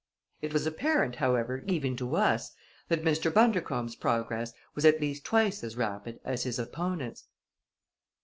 It 0.41 0.51
was 0.51 0.65
apparent, 0.65 1.17
however, 1.17 1.63
even 1.67 1.95
to 1.97 2.15
us, 2.15 2.55
that 2.87 3.03
Mr. 3.03 3.31
Bundercombe's 3.31 3.95
progress 3.95 4.51
was 4.73 4.83
at 4.83 4.99
least 4.99 5.23
twice 5.23 5.63
as 5.63 5.77
rapid 5.77 6.19
as 6.25 6.41
his 6.41 6.57
opponent's. 6.57 7.27